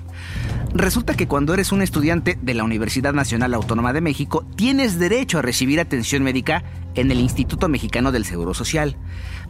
[0.75, 5.39] Resulta que cuando eres un estudiante de la Universidad Nacional Autónoma de México, tienes derecho
[5.39, 8.97] a recibir atención médica en el Instituto Mexicano del Seguro Social.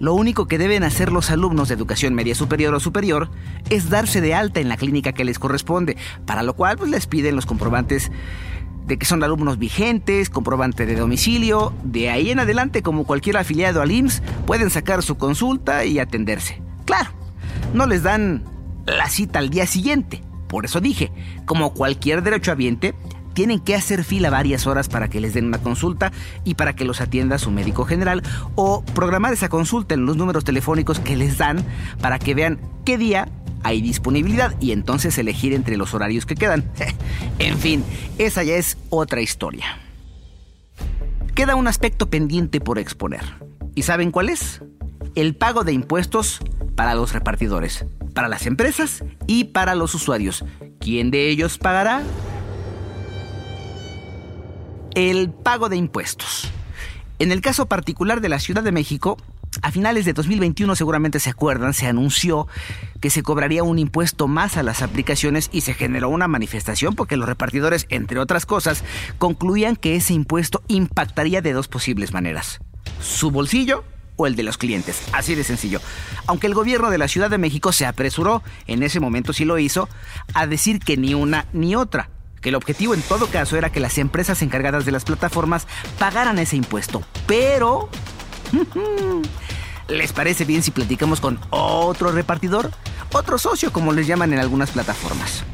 [0.00, 3.30] Lo único que deben hacer los alumnos de educación media superior o superior
[3.70, 7.06] es darse de alta en la clínica que les corresponde, para lo cual pues, les
[7.06, 8.10] piden los comprobantes
[8.98, 11.72] que son alumnos vigentes, comprobante de domicilio.
[11.84, 16.60] De ahí en adelante, como cualquier afiliado al IMSS, pueden sacar su consulta y atenderse.
[16.84, 17.10] Claro,
[17.74, 18.44] no les dan
[18.86, 20.22] la cita al día siguiente.
[20.48, 21.12] Por eso dije,
[21.46, 22.94] como cualquier derechohabiente,
[23.32, 26.12] tienen que hacer fila varias horas para que les den una consulta
[26.44, 28.22] y para que los atienda su médico general
[28.54, 31.64] o programar esa consulta en los números telefónicos que les dan
[32.00, 33.28] para que vean qué día
[33.62, 36.70] hay disponibilidad y entonces elegir entre los horarios que quedan.
[37.38, 37.84] en fin,
[38.18, 39.78] esa ya es otra historia.
[41.34, 43.22] Queda un aspecto pendiente por exponer.
[43.74, 44.60] ¿Y saben cuál es?
[45.14, 46.40] El pago de impuestos
[46.76, 50.44] para los repartidores, para las empresas y para los usuarios.
[50.78, 52.02] ¿Quién de ellos pagará?
[54.94, 56.50] El pago de impuestos.
[57.18, 59.16] En el caso particular de la Ciudad de México,
[59.60, 62.48] a finales de 2021 seguramente se acuerdan, se anunció
[63.00, 67.16] que se cobraría un impuesto más a las aplicaciones y se generó una manifestación porque
[67.16, 68.82] los repartidores, entre otras cosas,
[69.18, 72.60] concluían que ese impuesto impactaría de dos posibles maneras.
[73.00, 73.84] Su bolsillo
[74.16, 75.02] o el de los clientes.
[75.12, 75.80] Así de sencillo.
[76.26, 79.58] Aunque el gobierno de la Ciudad de México se apresuró, en ese momento sí lo
[79.58, 79.88] hizo,
[80.34, 82.10] a decir que ni una ni otra.
[82.40, 85.66] Que el objetivo en todo caso era que las empresas encargadas de las plataformas
[85.98, 87.02] pagaran ese impuesto.
[87.26, 87.88] Pero
[89.88, 92.70] ¿Les parece bien si platicamos con otro repartidor?
[93.12, 95.44] Otro socio, como les llaman en algunas plataformas.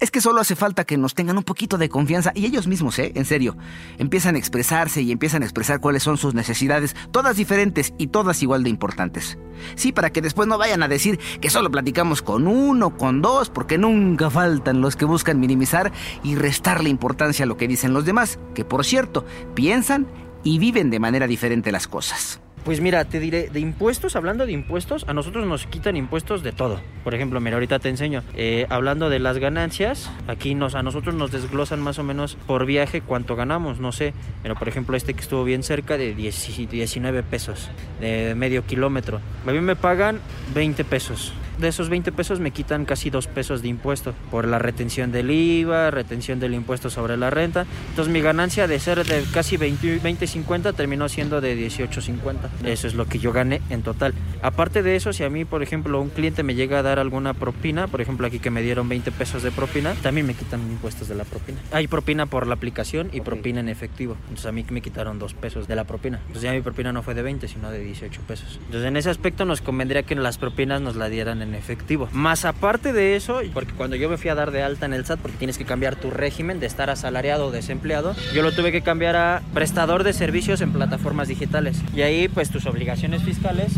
[0.00, 2.98] Es que solo hace falta que nos tengan un poquito de confianza y ellos mismos,
[2.98, 3.12] ¿eh?
[3.14, 3.56] En serio,
[3.96, 8.42] empiezan a expresarse y empiezan a expresar cuáles son sus necesidades, todas diferentes y todas
[8.42, 9.38] igual de importantes.
[9.76, 13.50] Sí, para que después no vayan a decir que solo platicamos con uno, con dos,
[13.50, 18.04] porque nunca faltan los que buscan minimizar y restarle importancia a lo que dicen los
[18.04, 20.06] demás, que por cierto, piensan
[20.44, 22.40] y viven de manera diferente las cosas.
[22.64, 26.52] Pues mira, te diré, de impuestos, hablando de impuestos, a nosotros nos quitan impuestos de
[26.52, 26.80] todo.
[27.02, 28.22] Por ejemplo, mira, ahorita te enseño.
[28.36, 32.64] Eh, hablando de las ganancias, aquí nos, a nosotros nos desglosan más o menos por
[32.64, 34.14] viaje cuánto ganamos, no sé.
[34.42, 37.68] Pero por ejemplo, este que estuvo bien cerca de 19 pesos,
[38.00, 39.20] de medio kilómetro.
[39.46, 40.20] A mí me pagan
[40.54, 44.58] 20 pesos de esos 20 pesos me quitan casi 2 pesos de impuesto por la
[44.58, 47.66] retención del IVA, retención del impuesto sobre la renta.
[47.90, 52.64] Entonces mi ganancia de ser de casi 20, 50 terminó siendo de 18.50.
[52.64, 54.14] Eso es lo que yo gané en total.
[54.42, 57.34] Aparte de eso, si a mí, por ejemplo, un cliente me llega a dar alguna
[57.34, 61.08] propina, por ejemplo aquí que me dieron 20 pesos de propina, también me quitan impuestos
[61.08, 61.58] de la propina.
[61.72, 64.16] Hay propina por la aplicación y propina en efectivo.
[64.24, 66.18] Entonces a mí me quitaron 2 pesos de la propina.
[66.18, 68.58] Entonces ya mi propina no fue de 20, sino de 18 pesos.
[68.66, 72.08] Entonces en ese aspecto nos convendría que las propinas nos la dieran en efectivo.
[72.12, 75.04] Más aparte de eso, porque cuando yo me fui a dar de alta en el
[75.04, 78.72] SAT, porque tienes que cambiar tu régimen de estar asalariado o desempleado, yo lo tuve
[78.72, 81.80] que cambiar a prestador de servicios en plataformas digitales.
[81.94, 83.72] Y ahí pues tus obligaciones fiscales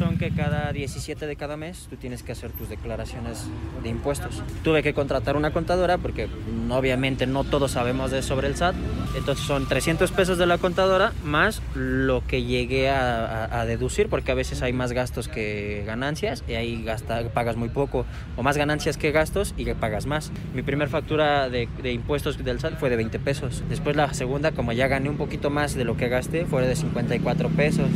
[0.00, 3.44] son que cada 17 de cada mes tú tienes que hacer tus declaraciones
[3.82, 4.42] de impuestos.
[4.64, 6.26] Tuve que contratar una contadora porque
[6.70, 8.74] obviamente no todos sabemos de sobre el SAT.
[9.14, 14.34] Entonces son 300 pesos de la contadora más lo que llegué a, deducir porque a
[14.34, 18.06] veces hay más gastos que ganancias y ahí gasta, pagas muy poco
[18.38, 20.32] o más ganancias que gastos y que pagas más.
[20.54, 23.62] Mi primer factura de, de impuestos del SAT fue de 20 pesos.
[23.68, 26.74] Después la segunda, como ya gané un poquito más de lo que gasté, fue de
[26.74, 27.90] 54 pesos.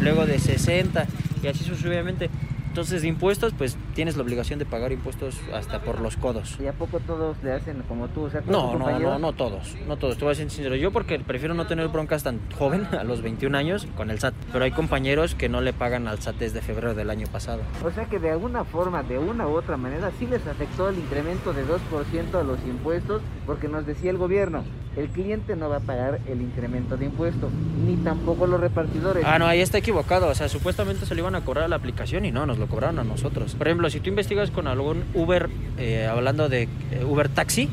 [0.00, 1.06] Luego de 60
[1.42, 2.30] y así sucesivamente.
[2.72, 6.56] Entonces, de impuestos, pues tienes la obligación de pagar impuestos hasta por los codos.
[6.58, 8.22] ¿Y a poco todos le hacen como tú?
[8.22, 9.76] O sea, no, no, no, no todos.
[9.86, 10.16] No todos.
[10.16, 10.74] Te voy a ser sincero.
[10.74, 14.32] Yo, porque prefiero no tener broncas tan joven, a los 21 años, con el SAT.
[14.52, 17.60] Pero hay compañeros que no le pagan al SAT desde febrero del año pasado.
[17.84, 20.98] O sea que de alguna forma, de una u otra manera, sí les afectó el
[20.98, 24.64] incremento de 2% a los impuestos, porque nos decía el gobierno,
[24.96, 27.50] el cliente no va a pagar el incremento de impuestos,
[27.86, 29.24] ni tampoco los repartidores.
[29.26, 30.28] Ah, no, ahí está equivocado.
[30.28, 32.66] O sea, supuestamente se lo iban a cobrar a la aplicación y no, nos lo
[32.66, 33.54] cobraron a nosotros.
[33.54, 37.70] Por ejemplo, si tú investigas con algún Uber, eh, hablando de eh, Uber Taxi,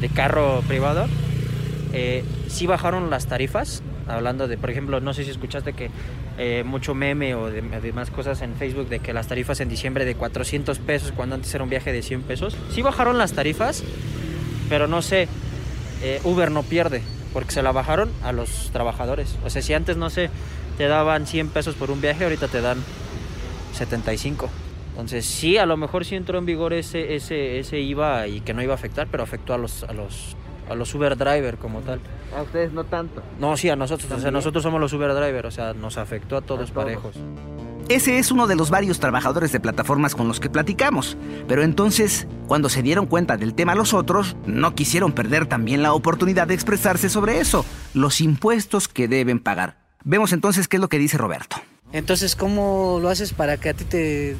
[0.00, 1.06] de carro privado,
[1.92, 3.82] eh, sí bajaron las tarifas.
[4.08, 5.90] Hablando de, por ejemplo, no sé si escuchaste que
[6.64, 10.14] mucho meme o de, más cosas en Facebook de que las tarifas en diciembre de
[10.14, 12.56] 400 pesos cuando antes era un viaje de 100 pesos.
[12.70, 13.82] Sí bajaron las tarifas,
[14.68, 15.28] pero no sé,
[16.06, 19.36] eh, Uber no pierde, porque se la bajaron a los trabajadores.
[19.44, 20.30] O sea, si antes, no sé,
[20.78, 22.78] te daban 100 pesos por un viaje, ahorita te dan
[23.72, 24.48] 75.
[24.90, 28.54] Entonces, sí, a lo mejor sí entró en vigor ese, ese, ese IVA y que
[28.54, 30.36] no iba a afectar, pero afectó a los, a los,
[30.70, 32.00] a los Uber driver como tal.
[32.34, 33.22] A ustedes no tanto.
[33.38, 34.10] No, sí, a nosotros.
[34.10, 36.70] O sea, nosotros somos los Uber driver, o sea, nos afectó a todos.
[36.70, 37.16] parejos.
[37.88, 41.16] Ese es uno de los varios trabajadores de plataformas con los que platicamos.
[41.46, 45.92] Pero entonces, cuando se dieron cuenta del tema los otros, no quisieron perder también la
[45.92, 49.78] oportunidad de expresarse sobre eso, los impuestos que deben pagar.
[50.04, 51.56] Vemos entonces qué es lo que dice Roberto.
[51.92, 54.36] Entonces, ¿cómo lo haces para que a ti te,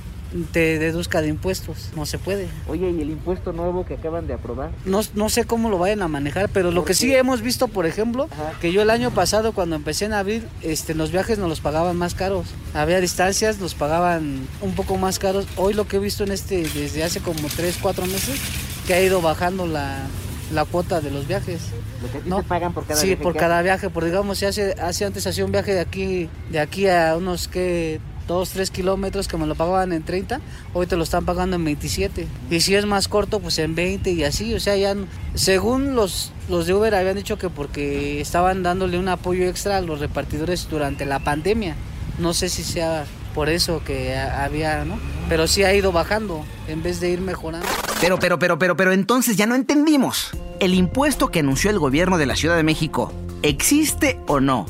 [0.53, 1.91] te deduzca de impuestos.
[1.95, 2.49] No se puede.
[2.69, 4.71] Oye, ¿y el impuesto nuevo que acaban de aprobar?
[4.85, 7.87] No, no sé cómo lo vayan a manejar, pero lo que sí hemos visto, por
[7.87, 8.29] ejemplo,
[8.61, 11.97] que yo el año pasado cuando empecé en abril, este, los viajes nos los pagaban
[11.97, 12.47] más caros.
[12.75, 15.47] Había distancias, nos pagaban un poco más caros.
[15.57, 18.41] Hoy lo que he visto en este, desde hace como 3, 4 meses,
[18.87, 20.07] que ha ido bajando la,
[20.53, 21.61] la cuota de los viajes.
[22.03, 23.23] Lo que no pagan por cada sí, viaje.
[23.23, 23.91] por que cada viaje.
[23.91, 27.49] Por digamos, si hace, hace antes hacía un viaje de aquí, de aquí a unos
[27.49, 30.41] que 2, 3 kilómetros que me lo pagaban en 30,
[30.75, 32.27] hoy te lo están pagando en 27.
[32.51, 34.53] Y si es más corto, pues en 20 y así.
[34.55, 34.95] O sea, ya
[35.35, 39.81] según los, los de Uber habían dicho que porque estaban dándole un apoyo extra a
[39.81, 41.77] los repartidores durante la pandemia.
[42.19, 44.99] No sé si sea por eso que ha- había, ¿no?
[45.29, 47.67] Pero sí ha ido bajando en vez de ir mejorando.
[48.01, 50.31] Pero, pero, pero, pero, pero entonces ya no entendimos.
[50.59, 53.13] ¿El impuesto que anunció el gobierno de la Ciudad de México
[53.43, 54.67] existe o no?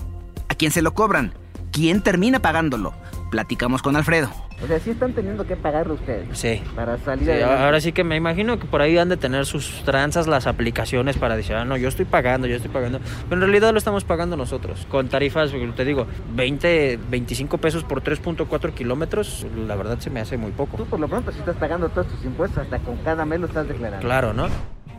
[0.48, 1.32] ¿A quién se lo cobran?
[1.72, 2.94] ¿Quién termina pagándolo?
[3.30, 4.30] Platicamos con Alfredo.
[4.62, 6.62] O sea, sí están teniendo que pagarlo ustedes Sí.
[6.74, 7.62] para salir Sí, adelante.
[7.64, 11.16] ahora sí que me imagino que por ahí han de tener sus tranzas las aplicaciones
[11.18, 13.00] para decir, ah, no, yo estoy pagando, yo estoy pagando.
[13.28, 14.86] Pero en realidad lo estamos pagando nosotros.
[14.90, 20.36] Con tarifas, te digo, 20, 25 pesos por 3.4 kilómetros, la verdad se me hace
[20.36, 20.76] muy poco.
[20.76, 23.46] Tú por lo pronto sí estás pagando todos tus impuestos, hasta con cada mes lo
[23.48, 24.06] estás declarando.
[24.06, 24.46] Claro, ¿no?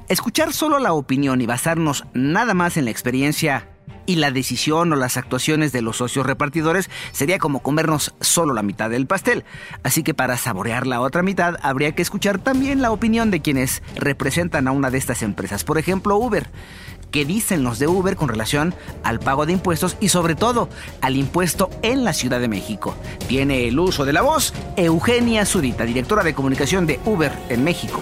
[0.09, 3.67] Escuchar solo la opinión y basarnos nada más en la experiencia
[4.07, 8.63] y la decisión o las actuaciones de los socios repartidores sería como comernos solo la
[8.63, 9.43] mitad del pastel.
[9.83, 13.83] Así que para saborear la otra mitad habría que escuchar también la opinión de quienes
[13.95, 15.63] representan a una de estas empresas.
[15.63, 16.49] Por ejemplo, Uber.
[17.11, 20.67] ¿Qué dicen los de Uber con relación al pago de impuestos y sobre todo
[20.99, 22.95] al impuesto en la Ciudad de México?
[23.27, 28.01] Tiene el uso de la voz Eugenia Zurita, directora de comunicación de Uber en México.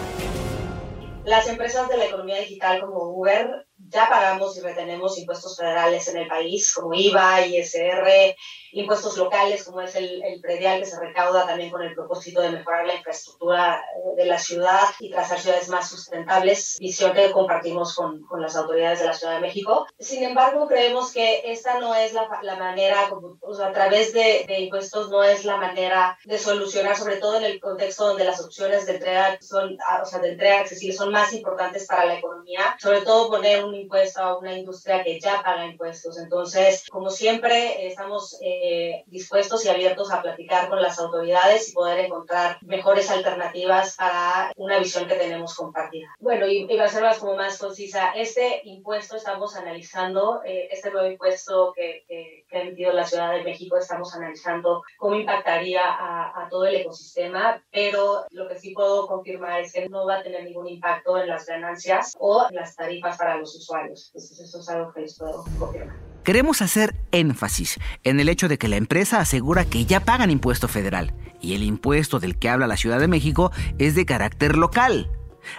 [1.24, 6.18] Las empresas de la economía digital como Uber ya pagamos y retenemos impuestos federales en
[6.18, 8.36] el país, como IVA, ISR,
[8.76, 12.50] impuestos locales, como es el, el predial que se recauda también con el propósito de
[12.50, 17.96] mejorar la infraestructura eh, de la ciudad y trazar ciudades más sustentables, visión que compartimos
[17.96, 19.88] con, con las autoridades de la Ciudad de México.
[19.98, 23.10] Sin embargo, creemos que esta no es la, la manera,
[23.42, 27.38] o sea, a través de, de impuestos no es la manera de solucionar, sobre todo
[27.38, 31.12] en el contexto donde las opciones de entrega son, o sea, de entrega accesible son
[31.12, 35.42] más importantes para la economía, sobre todo poner un impuesto a una industria que ya
[35.42, 36.18] paga impuestos.
[36.18, 38.65] Entonces, como siempre, estamos eh,
[39.08, 44.80] dispuestos y abiertos a platicar con las autoridades y poder encontrar mejores alternativas para una
[44.80, 46.08] visión que tenemos compartida.
[46.20, 48.12] Bueno, y, y a ser más como más concisa.
[48.16, 52.06] Este impuesto estamos analizando, eh, este nuevo impuesto que,
[52.52, 57.62] ha emitido la Ciudad de México, estamos analizando cómo impactaría a, a todo el ecosistema,
[57.70, 61.28] pero lo que sí puedo confirmar es que no va a tener ningún impacto en
[61.28, 64.08] las ganancias o las tarifas para los usuarios.
[64.08, 66.15] Entonces, eso es algo que les puedo confirmar.
[66.26, 70.68] Queremos hacer énfasis en el hecho de que la empresa asegura que ya pagan impuesto
[70.68, 75.12] federal y el impuesto del que habla la Ciudad de México es de carácter local.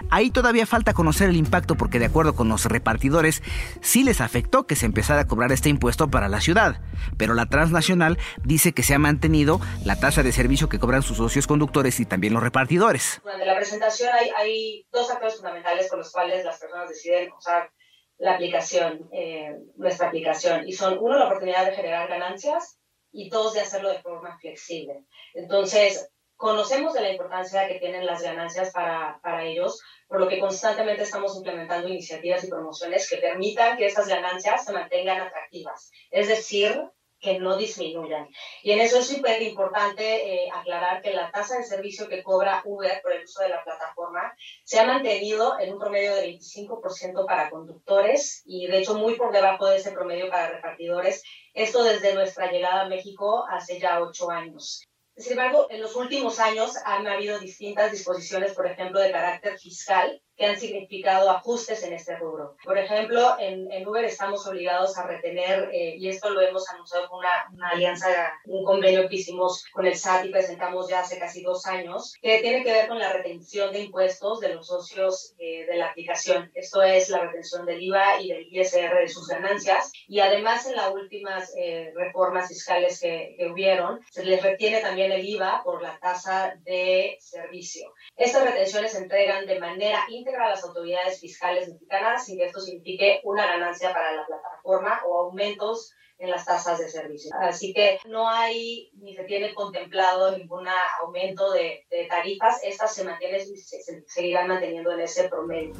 [0.09, 3.41] Ahí todavía falta conocer el impacto porque de acuerdo con los repartidores
[3.79, 6.81] sí les afectó que se empezara a cobrar este impuesto para la ciudad,
[7.15, 11.15] pero la transnacional dice que se ha mantenido la tasa de servicio que cobran sus
[11.15, 13.21] socios conductores y también los repartidores.
[13.23, 17.71] Durante la presentación hay, hay dos factores fundamentales por los cuales las personas deciden usar
[18.17, 22.79] la aplicación, eh, nuestra aplicación, y son uno, la oportunidad de generar ganancias
[23.11, 25.05] y dos, de hacerlo de forma flexible.
[25.33, 30.39] Entonces, conocemos de la importancia que tienen las ganancias para, para ellos, por lo que
[30.39, 36.27] constantemente estamos implementando iniciativas y promociones que permitan que esas ganancias se mantengan atractivas, es
[36.27, 36.81] decir,
[37.19, 38.27] que no disminuyan.
[38.63, 42.61] Y en eso es súper importante eh, aclarar que la tasa de servicio que cobra
[42.65, 47.25] Uber por el uso de la plataforma se ha mantenido en un promedio de 25%
[47.25, 51.23] para conductores y de hecho muy por debajo de ese promedio para repartidores.
[51.53, 54.83] Esto desde nuestra llegada a México hace ya ocho años.
[55.15, 60.21] Sin embargo, en los últimos años han habido distintas disposiciones, por ejemplo, de carácter fiscal,
[60.37, 62.55] que han significado ajustes en este rubro.
[62.63, 67.09] Por ejemplo, en, en Uber estamos obligados a retener, eh, y esto lo hemos anunciado
[67.09, 68.07] con una, una, alianza,
[68.45, 72.39] un convenio que hicimos con el SAT y presentamos ya hace casi dos años, que
[72.39, 76.51] tiene que ver con la retención de impuestos de los socios eh, de la aplicación.
[76.53, 79.91] Esto es la retención del IVA y del ISR de sus ganancias.
[80.07, 85.11] Y además, en las últimas eh, reformas fiscales que, que hubieron, se les retiene también
[85.11, 87.93] el IVA por la tasa de servicio.
[88.15, 93.21] Estas retenciones se entregan de manera a las autoridades fiscales mexicanas sin que esto signifique
[93.23, 97.31] una ganancia para la plataforma o aumentos en las tasas de servicio.
[97.39, 100.65] Así que no hay ni se tiene contemplado ningún
[101.01, 102.59] aumento de, tarifas.
[102.63, 105.73] Estas se mantienen se seguirán manteniendo en ese promedio.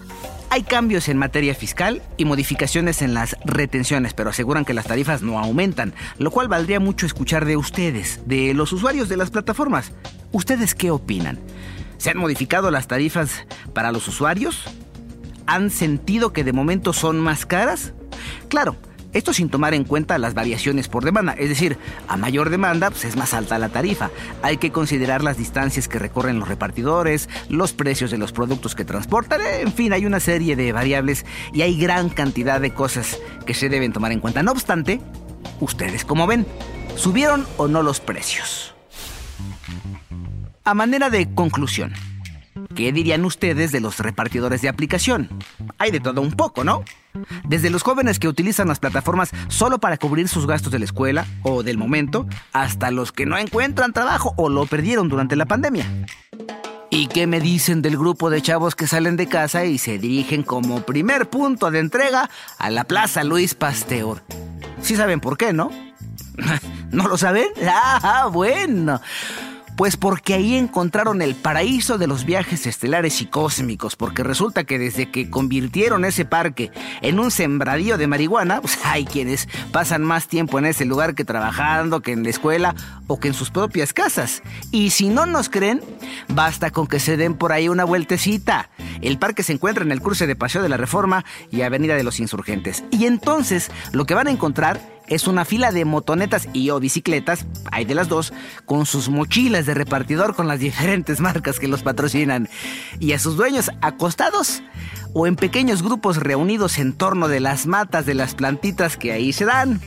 [0.49, 5.21] Hay cambios en materia fiscal y modificaciones en las retenciones, pero aseguran que las tarifas
[5.21, 9.91] no aumentan, lo cual valdría mucho escuchar de ustedes, de los usuarios de las plataformas.
[10.31, 11.39] ¿Ustedes qué opinan?
[11.97, 14.63] ¿Se han modificado las tarifas para los usuarios?
[15.45, 17.93] ¿Han sentido que de momento son más caras?
[18.49, 18.75] Claro,
[19.13, 21.77] esto sin tomar en cuenta las variaciones por demanda, es decir,
[22.07, 24.11] a mayor demanda pues es más alta la tarifa.
[24.43, 28.85] Hay que considerar las distancias que recorren los repartidores, los precios de los productos que
[28.85, 33.53] transportan, en fin, hay una serie de variables y hay gran cantidad de cosas que
[33.55, 34.43] se deben tomar en cuenta.
[34.43, 35.01] No obstante,
[35.61, 36.45] ustedes como ven,
[36.95, 38.76] ¿subieron o no los precios?
[40.67, 41.93] A manera de conclusión,
[42.75, 45.29] ¿qué dirían ustedes de los repartidores de aplicación?
[45.77, 46.83] Hay de todo un poco, ¿no?
[47.47, 51.25] Desde los jóvenes que utilizan las plataformas solo para cubrir sus gastos de la escuela
[51.43, 55.85] o del momento, hasta los que no encuentran trabajo o lo perdieron durante la pandemia.
[56.89, 60.43] ¿Y qué me dicen del grupo de chavos que salen de casa y se dirigen
[60.43, 64.21] como primer punto de entrega a la Plaza Luis Pasteur?
[64.81, 65.71] Sí saben por qué, ¿no?
[66.91, 67.47] ¿No lo saben?
[67.65, 68.99] Ah, bueno.
[69.77, 74.79] Pues porque ahí encontraron el paraíso de los viajes estelares y cósmicos, porque resulta que
[74.79, 76.71] desde que convirtieron ese parque
[77.03, 81.25] en un sembradío de marihuana, pues hay quienes pasan más tiempo en ese lugar que
[81.25, 82.73] trabajando, que en la escuela
[83.05, 84.41] o que en sus propias casas.
[84.71, 85.83] Y si no nos creen,
[86.27, 88.71] basta con que se den por ahí una vueltecita.
[89.01, 92.03] El parque se encuentra en el cruce de Paseo de la Reforma y Avenida de
[92.03, 92.83] los Insurgentes.
[92.89, 97.45] Y entonces lo que van a encontrar es una fila de motonetas y o bicicletas,
[97.71, 98.33] hay de las dos,
[98.65, 102.49] con sus mochilas de repartidor con las diferentes marcas que los patrocinan.
[102.99, 104.61] Y a sus dueños acostados
[105.13, 109.33] o en pequeños grupos reunidos en torno de las matas de las plantitas que ahí
[109.33, 109.81] se dan.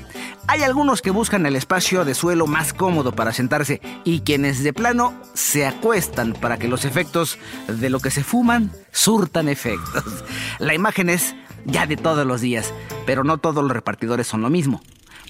[0.49, 4.73] Hay algunos que buscan el espacio de suelo más cómodo para sentarse y quienes de
[4.73, 10.05] plano se acuestan para que los efectos de lo que se fuman surtan efectos.
[10.59, 12.73] La imagen es ya de todos los días,
[13.07, 14.81] pero no todos los repartidores son lo mismo.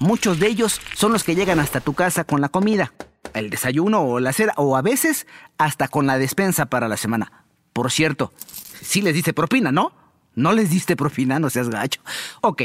[0.00, 2.94] Muchos de ellos son los que llegan hasta tu casa con la comida,
[3.34, 5.26] el desayuno o la cena, o a veces
[5.58, 7.44] hasta con la despensa para la semana.
[7.74, 8.32] Por cierto,
[8.80, 9.92] sí les diste propina, ¿no?
[10.34, 12.00] No les diste propina, no seas gacho.
[12.40, 12.62] Ok.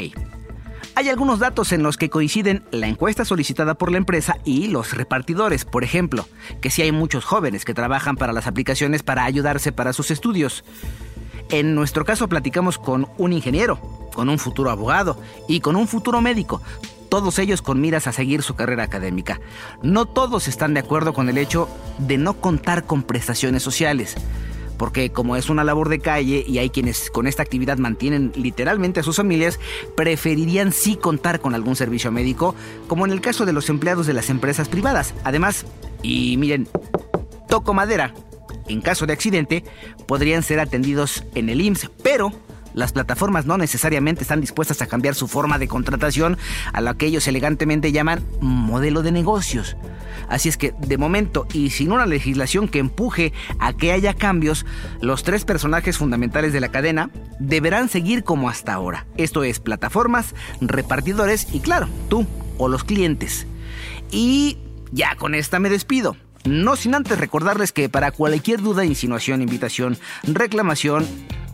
[0.94, 4.94] Hay algunos datos en los que coinciden la encuesta solicitada por la empresa y los
[4.94, 5.66] repartidores.
[5.66, 6.26] Por ejemplo,
[6.62, 10.64] que sí hay muchos jóvenes que trabajan para las aplicaciones para ayudarse para sus estudios.
[11.50, 13.78] En nuestro caso platicamos con un ingeniero,
[14.14, 16.62] con un futuro abogado y con un futuro médico
[17.08, 19.40] todos ellos con miras a seguir su carrera académica.
[19.82, 24.14] No todos están de acuerdo con el hecho de no contar con prestaciones sociales,
[24.76, 29.00] porque como es una labor de calle y hay quienes con esta actividad mantienen literalmente
[29.00, 29.58] a sus familias,
[29.96, 32.54] preferirían sí contar con algún servicio médico,
[32.86, 35.14] como en el caso de los empleados de las empresas privadas.
[35.24, 35.64] Además,
[36.02, 36.68] y miren,
[37.48, 38.14] toco madera,
[38.68, 39.64] en caso de accidente,
[40.06, 42.32] podrían ser atendidos en el IMSS, pero
[42.76, 46.36] las plataformas no necesariamente están dispuestas a cambiar su forma de contratación
[46.74, 49.78] a lo que ellos elegantemente llaman modelo de negocios.
[50.28, 54.66] Así es que, de momento, y sin una legislación que empuje a que haya cambios,
[55.00, 59.06] los tres personajes fundamentales de la cadena deberán seguir como hasta ahora.
[59.16, 62.26] Esto es plataformas, repartidores y, claro, tú
[62.58, 63.46] o los clientes.
[64.10, 64.58] Y
[64.92, 66.16] ya con esta me despido.
[66.44, 71.06] No sin antes recordarles que para cualquier duda, insinuación, invitación, reclamación,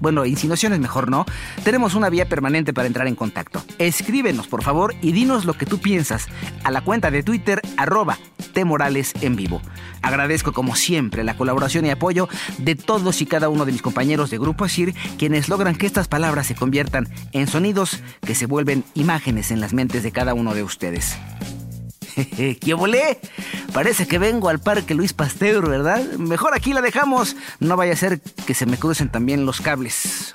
[0.03, 1.25] bueno, insinuaciones mejor no,
[1.65, 3.65] tenemos una vía permanente para entrar en contacto.
[3.79, 6.27] Escríbenos, por favor, y dinos lo que tú piensas
[6.65, 8.19] a la cuenta de Twitter arroba
[8.67, 9.63] Morales en vivo.
[10.03, 12.29] Agradezco como siempre la colaboración y apoyo
[12.59, 16.09] de todos y cada uno de mis compañeros de Grupo Asir, quienes logran que estas
[16.09, 20.53] palabras se conviertan en sonidos que se vuelven imágenes en las mentes de cada uno
[20.55, 21.17] de ustedes.
[22.61, 23.19] ¿Qué volé?
[23.73, 26.03] Parece que vengo al Parque Luis Pasteur, ¿verdad?
[26.19, 27.37] Mejor aquí la dejamos.
[27.61, 30.33] No vaya a ser que se me crucen también los cables.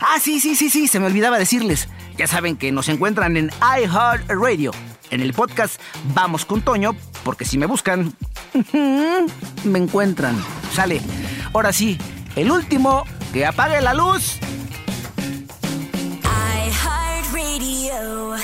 [0.00, 1.88] Ah, sí, sí, sí, sí, se me olvidaba decirles.
[2.16, 4.72] Ya saben que nos encuentran en iHeartRadio.
[5.10, 5.80] En el podcast
[6.12, 6.94] Vamos con Toño,
[7.28, 8.14] porque si me buscan,
[9.64, 10.42] me encuentran.
[10.72, 11.02] Sale.
[11.52, 11.98] Ahora sí,
[12.36, 13.04] el último,
[13.34, 14.38] que apague la luz.
[16.24, 18.34] I heart radio.